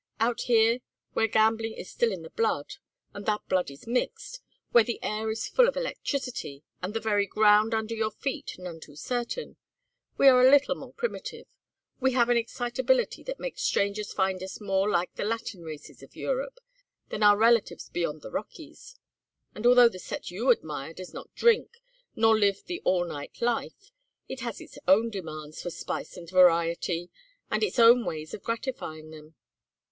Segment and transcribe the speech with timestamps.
[0.19, 0.79] Out here
[1.13, 2.77] where gambling is still in the blood
[3.13, 7.27] and that blood is mixed where the air is full of electricity, and the very
[7.27, 9.57] ground under your feet none too certain,
[10.17, 11.45] we are a little more primitive;
[11.99, 16.15] we have an excitability that makes strangers find us more like the Latin races of
[16.15, 16.57] Europe
[17.09, 18.95] than our relatives beyond the Rockies.
[19.53, 21.77] And although the set you admire does not drink,
[22.15, 23.91] nor live the all night life,
[24.27, 27.11] it has its own demands for spice and variety,
[27.51, 29.35] and its own ways of gratifying them.